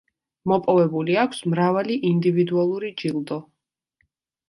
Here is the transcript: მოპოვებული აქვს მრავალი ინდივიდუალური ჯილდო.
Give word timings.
მოპოვებული 0.51 1.19
აქვს 1.25 1.45
მრავალი 1.53 2.01
ინდივიდუალური 2.15 2.93
ჯილდო. 3.05 3.43